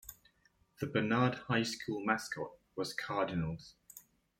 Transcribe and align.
The 0.79 0.87
Barnard 0.87 1.35
High 1.47 1.61
School 1.61 2.03
mascot 2.03 2.49
was 2.75 2.91
Cardinals. 2.91 3.75